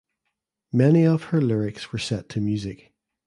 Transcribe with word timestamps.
Many 0.73 1.05
of 1.05 1.25
her 1.25 1.39
lyrics 1.39 1.91
were 1.93 1.99
set 1.99 2.27
to 2.29 2.41
music. 2.41 2.91